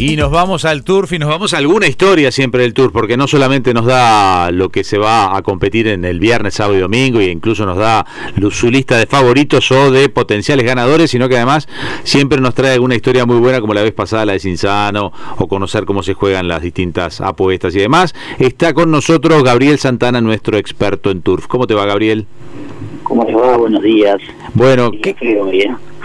[0.00, 3.16] Y nos vamos al turf y nos vamos a alguna historia siempre del turf, porque
[3.16, 6.80] no solamente nos da lo que se va a competir en el viernes, sábado y
[6.80, 8.06] domingo, e incluso nos da
[8.52, 11.68] su lista de favoritos o de potenciales ganadores, sino que además
[12.04, 15.48] siempre nos trae alguna historia muy buena, como la vez pasada la de Cinzano, o
[15.48, 18.14] conocer cómo se juegan las distintas apuestas y demás.
[18.38, 21.48] Está con nosotros Gabriel Santana, nuestro experto en turf.
[21.48, 22.26] ¿Cómo te va, Gabriel?
[23.02, 23.56] ¿Cómo te va?
[23.56, 24.18] Buenos días.
[24.54, 25.16] Bueno, ¿qué,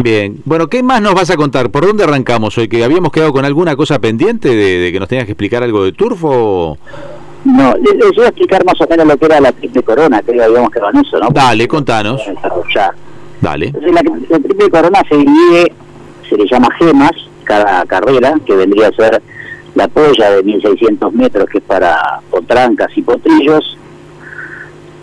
[0.03, 1.69] Bien, bueno, ¿qué más nos vas a contar?
[1.71, 2.67] ¿Por dónde arrancamos hoy?
[2.67, 5.93] ¿Que habíamos quedado con alguna cosa pendiente de, que nos tenías que explicar algo de
[5.93, 6.77] turfo?
[7.45, 10.31] No, les, voy a explicar más o menos lo que era la triple corona, que
[10.43, 11.29] habíamos quedado en eso, ¿no?
[11.29, 12.21] Dale, contanos.
[13.39, 13.73] Dale.
[13.81, 15.71] la, triple corona se divide,
[16.27, 17.13] se le llama gemas,
[17.45, 19.21] cada carrera, que vendría a ser
[19.73, 23.77] la polla de 1600 metros, que es para potrancas y potrillos.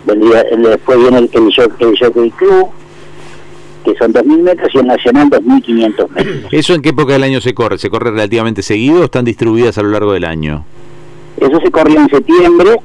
[0.05, 2.69] Vendría, después viene el, el, el Jockey Club,
[3.83, 6.53] que son 2.000 metros, y el Nacional 2.500 metros.
[6.53, 7.77] ¿Eso en qué época del año se corre?
[7.77, 10.65] ¿Se corre relativamente seguido o están distribuidas a lo largo del año?
[11.37, 12.75] Eso se corrió en septiembre,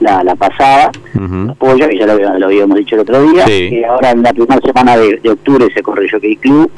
[0.00, 0.90] la, la pasada,
[1.48, 4.96] apoyo, que ya lo, habíamos dicho el otro día, y ahora en la primera semana
[4.96, 6.70] de, octubre se corre el Jockey Club,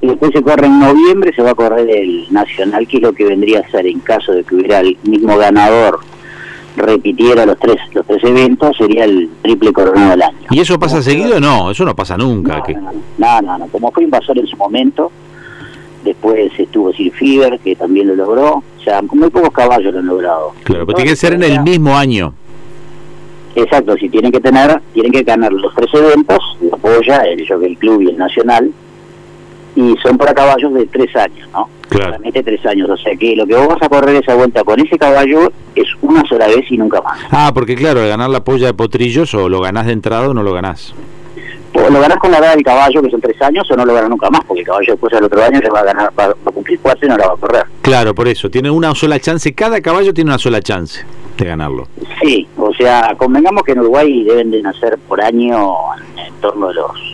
[0.00, 3.12] y después se corre en noviembre, se va a correr el Nacional, que es lo
[3.12, 6.00] que vendría a ser en caso de que hubiera el mismo ganador
[6.76, 10.38] repitiera los tres los tres eventos, sería el triple coronado del año.
[10.50, 11.70] ¿Y eso pasa seguido no?
[11.70, 12.62] Eso no pasa nunca.
[13.18, 15.10] No, no, no, Como fue invasor en su momento,
[16.04, 18.62] después estuvo Sir Fever, que también lo logró.
[18.78, 20.52] O sea, muy pocos caballos lo han logrado.
[20.62, 22.32] Claro, pero tiene que ser en el mismo año.
[23.56, 27.74] Exacto, si tienen que tener, tienen que ganar los tres eventos, la Polla, el Jockey
[27.76, 28.70] Club y el Nacional,
[29.76, 31.68] y son para caballos de tres años, ¿no?
[31.88, 32.16] Claro.
[32.32, 34.98] tres años, o sea que lo que vos vas a correr esa vuelta con ese
[34.98, 37.20] caballo es una sola vez y nunca más.
[37.30, 40.34] Ah, porque claro, al ganar la polla de potrillos o lo ganás de entrada o
[40.34, 40.94] no lo ganás.
[41.74, 43.92] O lo ganás con la edad del caballo, que son tres años, o no lo
[43.92, 46.24] ganás nunca más, porque el caballo después del otro año se va a ganar, va,
[46.24, 47.64] a cumplir cuatro y no la va a correr.
[47.82, 51.04] Claro, por eso, tiene una sola chance, cada caballo tiene una sola chance
[51.36, 51.86] de ganarlo.
[52.22, 55.74] Sí, o sea, convengamos que en Uruguay deben de nacer por año
[56.16, 57.05] en torno a los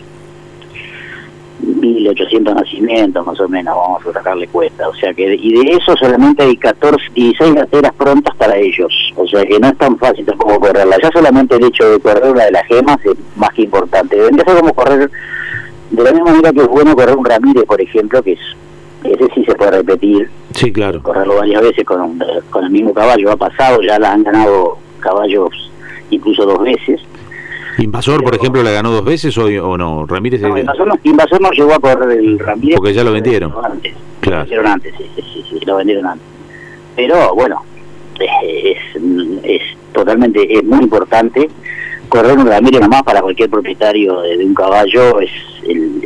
[1.83, 4.87] 1.800 nacimientos más o menos, vamos a sacarle cuenta.
[4.87, 8.93] O sea que, y de eso solamente hay 14, 16 gateras prontas para ellos.
[9.15, 10.97] O sea que no es tan fácil como correrla.
[11.01, 14.15] Ya solamente el hecho de correr la de las gemas es más que importante.
[14.15, 15.11] Vendría a correr,
[15.91, 18.39] de la misma manera que es bueno correr un Ramírez, por ejemplo, que es
[19.03, 20.29] ese sí se puede repetir.
[20.53, 21.03] Sí, claro.
[21.03, 23.31] Correrlo varias veces con, con el mismo caballo.
[23.31, 25.49] Ha pasado, ya la han ganado caballos
[26.09, 27.01] incluso dos veces
[27.79, 30.05] ¿Invasor, por ejemplo, la ganó dos veces o, no?
[30.05, 30.41] Ramírez.
[30.41, 32.77] No, Invasor, no, llegó a correr el Ramírez.
[32.77, 33.53] Porque ya lo vendieron.
[33.63, 33.93] Antes.
[34.19, 34.37] Claro.
[34.37, 36.27] Lo vendieron antes, sí, sí, sí, lo vendieron antes.
[36.95, 37.63] Pero bueno,
[38.19, 38.77] es,
[39.43, 39.61] es
[39.91, 41.49] totalmente, es muy importante.
[42.09, 45.31] Correr un Ramírez nomás para cualquier propietario de, un caballo es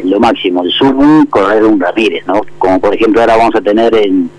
[0.06, 2.42] lo máximo, el sumo, correr un Ramírez, ¿no?
[2.58, 4.30] Como por ejemplo ahora vamos a tener en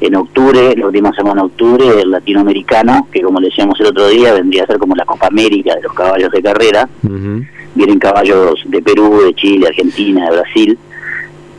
[0.00, 4.08] en octubre, la última semana de octubre, el latinoamericano, que como le decíamos el otro
[4.08, 6.88] día, vendría a ser como la Copa América de los caballos de carrera.
[7.74, 10.78] Vienen caballos de Perú, de Chile, Argentina, de Brasil.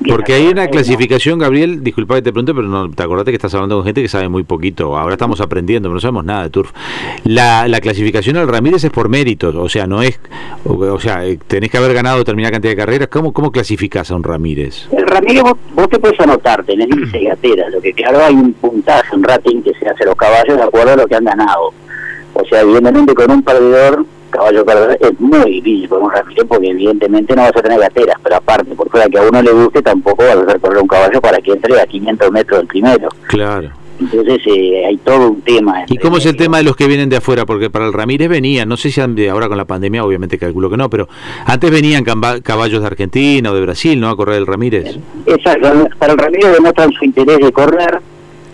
[0.08, 3.54] Porque hay una clasificación, Gabriel, disculpa que te pregunte, pero no, te acordaste que estás
[3.54, 4.98] hablando con gente que sabe muy poquito.
[4.98, 6.72] Ahora estamos aprendiendo, pero no sabemos nada de turf.
[7.24, 10.20] La, la clasificación al Ramírez es por méritos, o sea, no es,
[10.64, 13.08] o, sea, eh, tenés que haber ganado determinada cantidad de carreras.
[13.10, 14.88] ¿Cómo, cómo clasificas a un Ramírez?
[14.92, 19.16] El Ramírez vos, te puedes anotar, tenés 16 gateras, lo que claro hay un puntaje,
[19.16, 21.74] un rating que se hace a los caballos de acuerdo a lo que han ganado.
[22.34, 26.70] O sea, evidentemente con un perdedor caballo perdedor es muy difícil con un Ramírez porque
[26.70, 29.82] evidentemente no vas a tener gateras, pero aparte, por fuera que a uno le guste,
[29.82, 33.10] tampoco vas a hacer correr un caballo para que entre a 500 metros del primero.
[33.28, 33.70] Claro.
[34.02, 35.86] Entonces eh, hay todo un tema.
[35.88, 37.46] ¿Y cómo es el tema de los que vienen de afuera?
[37.46, 40.78] Porque para el Ramírez venían, no sé si ahora con la pandemia, obviamente calculo que
[40.78, 41.08] no, pero
[41.46, 44.10] antes venían caballos de Argentina o de Brasil, ¿no?
[44.10, 44.98] A correr el Ramírez.
[45.28, 48.02] Exacto, para el Ramírez demuestran su interés de correr,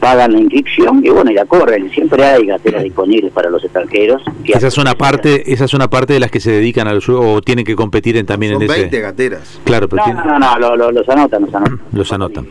[0.08, 1.92] pagan la inscripción y bueno, ya corren.
[1.92, 4.22] Siempre hay gateras disponibles para los extranjeros.
[4.46, 7.34] Esa es una parte, esa es una parte de las que se dedican al juego
[7.34, 9.00] o tienen que competir en, también en 20 ese.
[9.02, 9.60] gateras.
[9.66, 11.82] Claro, pero no, no, no, los anotan, los anotan.
[11.92, 12.48] Los anotan.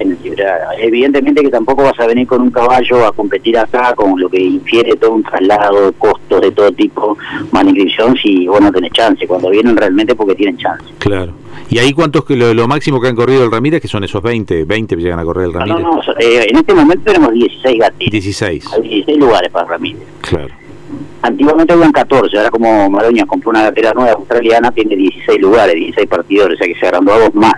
[0.78, 4.42] Evidentemente que tampoco vas a venir con un caballo a competir acá con lo que
[4.42, 5.92] infiere todo un traslado,
[6.40, 7.16] de todo tipo,
[7.52, 9.26] más inscripción si vos no tenés chance.
[9.26, 10.84] Cuando vienen realmente porque tienen chance.
[10.98, 11.32] Claro.
[11.68, 14.64] ¿Y ahí cuántos, lo, lo máximo que han corrido el Ramírez, que son esos 20,
[14.64, 15.82] 20 que llegan a correr el Ramírez?
[15.82, 18.12] No, no, eh, en este momento tenemos 16 gatitos.
[18.12, 18.72] 16.
[18.72, 20.02] Hay 16 lugares para Ramírez.
[20.20, 20.54] Claro.
[21.22, 26.08] Antiguamente habían 14, ahora como Maroña compró una gatera nueva australiana, tiene 16 lugares, 16
[26.08, 27.54] partidores, o sea que se agrandó a dos más.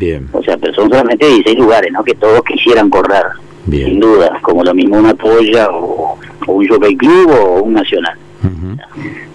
[0.00, 0.28] bien.
[0.32, 2.02] O sea, pero son solamente 16 lugares, ¿no?
[2.02, 3.24] Que todos quisieran correr.
[3.66, 3.90] Bien.
[3.90, 6.18] Sin duda, como lo mismo una polla o,
[6.54, 8.16] un Jockey Club o un Nacional.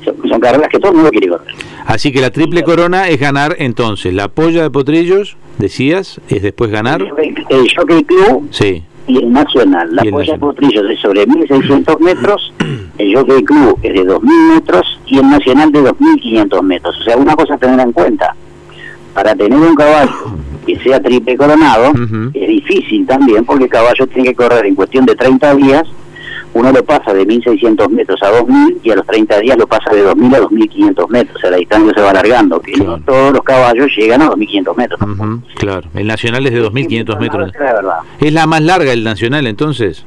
[0.04, 1.54] son, carreras que todo el mundo quiere correr.
[1.86, 6.72] Así que la triple corona es ganar entonces la polla de potrillos, decías, es después
[6.72, 7.02] ganar.
[7.50, 8.48] El, Jockey Club.
[8.52, 9.96] Sí y el Nacional.
[9.96, 12.54] La polla de Potrillos es sobre 1.600 metros,
[12.98, 16.98] el Jockey Club es de 2.000 metros y el Nacional de 2.500 metros.
[17.00, 18.36] O sea, una cosa a tener en cuenta,
[19.14, 20.36] para tener un caballo
[20.66, 21.92] que sea triple coronado,
[22.34, 25.84] es difícil también porque el caballo tiene que correr en cuestión de 30 días
[26.54, 29.94] uno lo pasa de 1.600 metros a 2.000 y a los 30 días lo pasa
[29.94, 31.38] de 2.000 a 2.500 metros.
[31.38, 34.76] O sea, la distancia se va alargando, que no todos los caballos llegan a 2.500
[34.76, 35.00] metros.
[35.56, 37.52] claro, el nacional es de 2.500 metros.
[38.20, 40.06] Es la más larga el nacional entonces.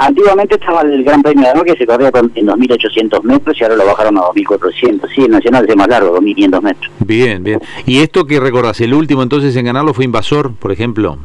[0.00, 3.86] Antiguamente estaba el Gran Premio de que se corría en 2.800 metros y ahora lo
[3.86, 5.08] bajaron a 2.400.
[5.12, 6.92] Sí, el Nacional es más largo, 2.500 metros.
[7.00, 7.60] Bien, bien.
[7.84, 8.80] ¿Y esto que recordás?
[8.80, 11.18] ¿El último entonces en ganarlo fue Invasor, por ejemplo?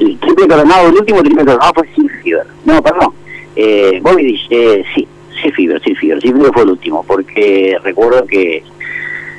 [0.00, 2.46] El triple coronado, el último triple coronado fue Silfiber.
[2.64, 3.12] No, perdón.
[3.56, 5.06] Eh, Bobby dice, sí,
[5.42, 8.62] sí, Fiber, sí, Fiber, sí, fue el último, porque recuerdo que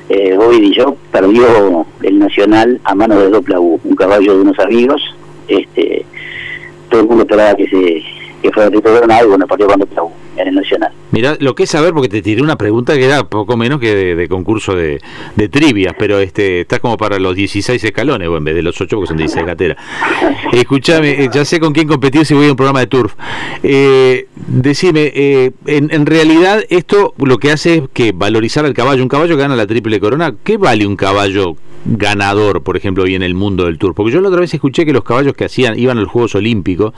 [0.09, 5.01] eh, Bobby yo perdió el Nacional a mano de Dopla un caballo de unos amigos,
[5.47, 6.05] este
[6.89, 8.03] todo el mundo esperaba que se
[8.41, 10.91] que fuera Bernal y bueno, partió con Dopla en el Nacional.
[11.11, 14.15] Mira, lo que es saber, porque te tiré una pregunta que era poco menos que
[14.15, 14.99] de, concurso de,
[15.35, 18.79] de trivias, pero este estás como para los 16 escalones, o en vez de los
[18.79, 19.77] 8, porque son 16 gateras.
[20.53, 23.13] Escúchame, eh, ya sé con quién competir si voy a un programa de turf.
[23.63, 29.03] Eh, decime, eh, en, en, realidad esto lo que hace es que valorizar al caballo.
[29.03, 31.55] Un caballo que gana la triple corona, ¿qué vale un caballo
[31.85, 33.93] ganador, por ejemplo, hoy en el mundo del Tour?
[33.93, 36.35] Porque yo la otra vez escuché que los caballos que hacían iban a los Juegos
[36.35, 36.93] Olímpicos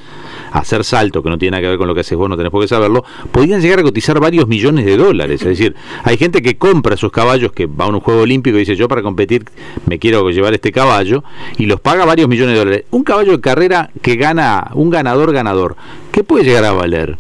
[0.52, 2.38] a hacer salto, que no tiene nada que ver con lo que haces vos, no
[2.38, 5.42] tenés por qué saberlo, podían llegar a cotizar varios millones de dólares.
[5.42, 8.62] Es decir, hay gente que compra esos caballos que va a un juego olímpico y
[8.62, 9.46] dice, yo para competir
[9.86, 11.24] me quiero llevar este caballo,
[11.58, 12.86] y los paga varios millones de dólares.
[12.92, 15.76] Un caballo de carrera que gana, un ganador ganador,
[16.12, 17.18] ¿qué puede llegar a valer?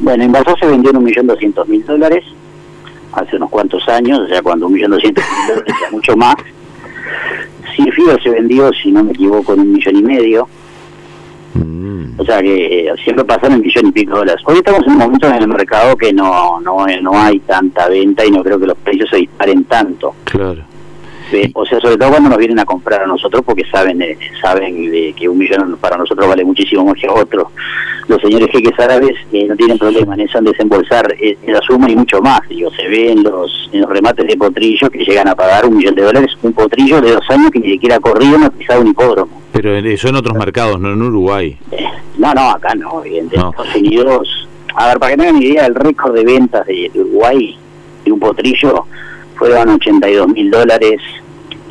[0.00, 2.24] Bueno, en Basó se vendió en un millón doscientos mil dólares
[3.12, 6.36] hace unos cuantos años, o sea, cuando un millón doscientos mil dólares, mucho más
[7.92, 10.48] Fío se vendió, si no me equivoco, en un millón y medio.
[11.54, 12.20] Mm.
[12.20, 14.42] O sea que eh, siempre pasaron en millón y pico de dólares.
[14.46, 18.24] Hoy estamos en un momento en el mercado que no, no, no hay tanta venta
[18.24, 20.14] y no creo que los precios se disparen tanto.
[20.24, 20.62] Claro.
[21.54, 24.00] O sea, sobre todo cuando nos vienen a comprar a nosotros porque saben
[24.40, 27.48] saben de que un millón para nosotros vale muchísimo más que a otros
[28.10, 31.88] los señores jeques árabes eh, no tienen problema en eso, en desembolsar eh, la suma
[31.88, 32.40] y mucho más.
[32.48, 35.76] Digo, se ve en los, en los remates de potrillo que llegan a pagar un
[35.76, 38.50] millón de dólares un potrillo de dos años que ni siquiera ha corrido no ha
[38.50, 39.40] pisado un hipódromo.
[39.52, 41.56] Pero eso en otros mercados, no en Uruguay.
[41.70, 41.84] Eh,
[42.18, 43.38] no, no, acá no, evidentemente.
[43.38, 43.50] No.
[43.50, 44.48] Estados Unidos.
[44.74, 47.56] A ver, para que tengan idea, el récord de ventas de, Uruguay
[48.04, 48.86] de un potrillo
[49.40, 51.00] fueron 82 mil dólares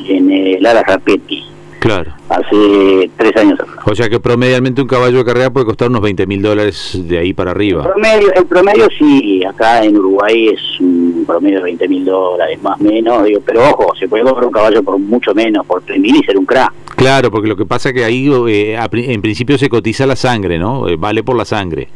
[0.04, 1.44] en el Ara Rapetti
[1.80, 2.12] Claro.
[2.28, 6.26] Hace tres años O sea que promedialmente un caballo de carrera puede costar unos 20
[6.26, 7.84] mil dólares de ahí para arriba.
[7.84, 12.62] El promedio, el promedio sí, acá en Uruguay es un promedio de 20 mil dólares,
[12.62, 15.80] más o menos, digo, pero ojo, se puede comprar un caballo por mucho menos, por
[15.80, 16.72] 3 mil y ser un crack.
[16.96, 20.58] Claro, porque lo que pasa es que ahí eh, en principio se cotiza la sangre,
[20.58, 20.86] ¿no?
[20.86, 21.88] Eh, vale por la sangre.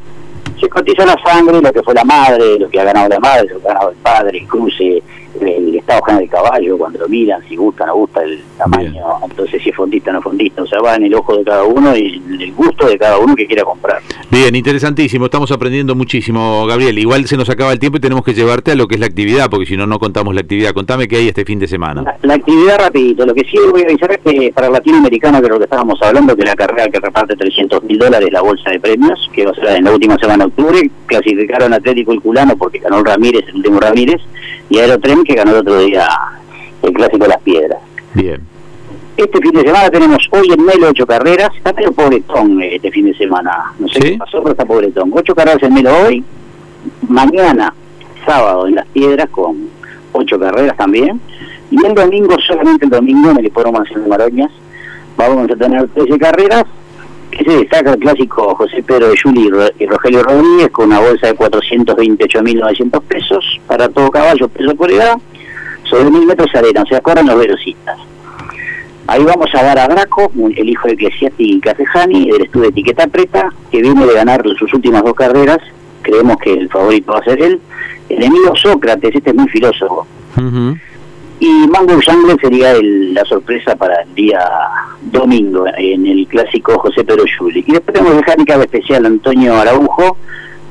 [0.59, 3.49] Se cotiza la sangre, lo que fue la madre, lo que ha ganado la madre,
[3.53, 5.03] lo que ha ganado el padre, el cruce,
[5.41, 9.05] el estado general del caballo, cuando lo miran, si gusta o no gusta el tamaño,
[9.23, 11.65] entonces si es fondista o no fondista, o sea, va en el ojo de cada
[11.65, 14.01] uno y en el gusto de cada uno que quiera comprar.
[14.31, 16.99] Bien, interesantísimo, estamos aprendiendo muchísimo, Gabriel.
[16.99, 19.07] Igual se nos acaba el tiempo y tenemos que llevarte a lo que es la
[19.07, 20.73] actividad, porque si no, no contamos la actividad.
[20.73, 22.17] Contame qué hay este fin de semana.
[22.23, 25.47] La, actividad rapidito, lo que sí voy a avisar es que para el latinoamericano, que
[25.47, 28.71] es lo que estábamos hablando, que la carrera que reparte 300 mil dólares la bolsa
[28.71, 32.19] de premios, que va a ser en la última semana de octubre, clasificaron Atlético y
[32.19, 34.21] Culano porque ganó Ramírez, el último Ramírez,
[34.69, 36.09] y Aerotren que ganó el otro día
[36.83, 37.79] el clásico de las piedras.
[38.15, 38.41] Bien.
[39.17, 42.91] Este fin de semana tenemos hoy en Melo ocho carreras, está medio pobretón eh, este
[42.91, 45.11] fin de semana, no sé qué pasó, pero está pobretón.
[45.15, 46.25] Ocho carreras en Melo hoy,
[47.09, 47.73] mañana,
[48.27, 49.69] sábado en las piedras con
[50.13, 51.21] ocho carreras también,
[51.71, 54.51] y el domingo, solamente el domingo en el Hipódromo Nacional de Maroñas,
[55.17, 56.65] vamos a tener 13 carreras,
[57.31, 61.29] que se destaca el clásico José Pedro de Juli y Rogelio Rodríguez con una bolsa
[61.29, 65.17] de 428.900 pesos para todo caballo, peso por edad,
[65.95, 67.97] sobre mil metros de arena, o sea, corren los velocitas.
[69.07, 73.07] Ahí vamos a dar a Draco, el hijo de Ecclesiasti Casejani, del estudio de etiqueta
[73.07, 75.59] preta, que viene de ganar sus últimas dos carreras,
[76.03, 77.61] creemos que el favorito va a ser él.
[78.09, 80.07] El enemigo Sócrates, este es muy filósofo.
[81.39, 84.41] Y Mango Jungle sería la sorpresa para el día
[85.03, 87.63] domingo en el clásico José Pedro Juli.
[87.67, 90.17] Y después tenemos mecánica especial Antonio Araujo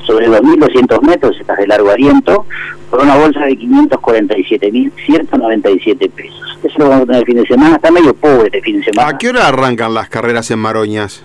[0.05, 2.45] sobre 2.200 metros, estás de largo aliento,
[2.89, 6.60] por una bolsa de 547.197 pesos.
[6.63, 8.86] Eso lo vamos a tener el fin de semana, está medio pobre este fin de
[8.86, 9.10] semana.
[9.10, 11.24] ¿A qué hora arrancan las carreras en Maroñas?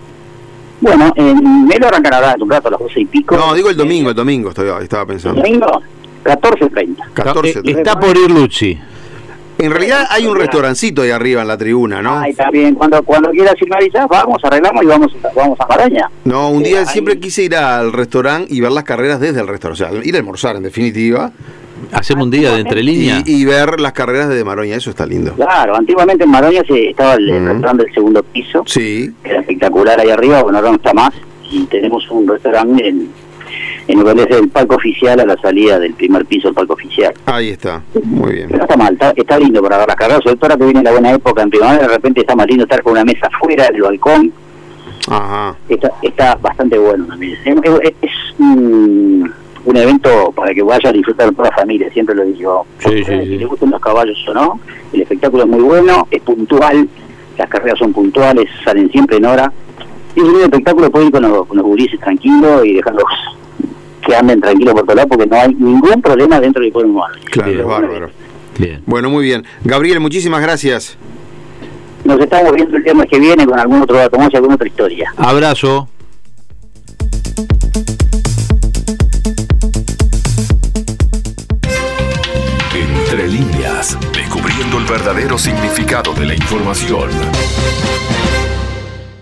[0.81, 3.35] Bueno, en medio arrancan ahora un rato a las 12 y pico.
[3.35, 5.41] No, digo el domingo, el domingo estaba, estaba pensando.
[5.41, 5.83] El domingo,
[6.23, 7.13] 14.30.
[7.13, 8.79] 14 eh, Está por ir Luchi.
[9.59, 12.17] En realidad hay un restaurancito ahí arriba en la tribuna, ¿no?
[12.19, 16.09] Ahí también, cuando, cuando quieras ir a vamos, arreglamos y vamos, vamos a Maraña.
[16.23, 19.83] No, un día siempre quise ir al restaurante y ver las carreras desde el restaurante,
[19.83, 21.31] o sea, ir a almorzar en definitiva,
[21.91, 23.23] Hacemos un día de entre líneas.
[23.25, 25.33] y, y ver las carreras de Maroña, eso está lindo.
[25.33, 29.99] Claro, antiguamente en Maroña se, estaba el, restaurante del segundo piso, Sí, que era espectacular
[29.99, 31.13] ahí arriba, bueno, ahora no está más,
[31.49, 33.09] y tenemos un restaurante en,
[33.91, 36.73] en lo que es el palco oficial a la salida del primer piso del palco
[36.73, 37.13] oficial.
[37.25, 38.47] ahí está, muy bien.
[38.47, 40.65] Pero no está mal, está, está lindo para ver las carreras, sobre todo ahora que
[40.65, 43.27] viene la buena época en primavera, de repente está más lindo estar con una mesa
[43.27, 44.31] afuera del balcón,
[45.09, 47.37] Ajá, está, está bastante bueno también.
[47.45, 49.31] Es, es- es un,
[49.65, 52.65] un evento para que vaya a disfrutar toda la familia, siempre lo digo.
[52.79, 54.59] Sí, sí, Si le gustan los caballos o no,
[54.93, 56.87] el espectáculo es muy bueno, es puntual,
[57.37, 59.51] las carreras son puntuales, salen siempre en hora.
[60.15, 63.03] Y es un espectáculo, puede ir con los, con los gurises tranquilos y dejarlos
[64.09, 67.15] que anden tranquilos por todo lado, porque no hay ningún problema dentro del pueblo humano.
[67.25, 68.09] claro, es bueno, bárbaro.
[68.57, 68.81] Bien.
[68.85, 69.45] Bueno, muy bien.
[69.63, 70.97] Gabriel, muchísimas gracias.
[72.03, 74.67] Nos estamos viendo el viernes que viene con algún otro dato más y alguna otra
[74.67, 75.13] historia.
[75.17, 75.87] Abrazo.
[82.73, 87.09] Entre líneas, descubriendo el verdadero significado de la información.